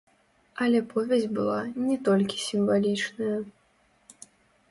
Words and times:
Але 0.63 0.79
повязь 0.93 1.25
была 1.39 1.57
не 1.89 1.97
толькі 2.09 2.37
сімвалічная. 2.47 3.29